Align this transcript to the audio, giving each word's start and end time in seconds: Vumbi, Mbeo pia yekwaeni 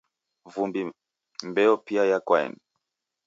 Vumbi, 0.53 0.81
Mbeo 1.49 1.73
pia 1.85 2.03
yekwaeni 2.09 2.59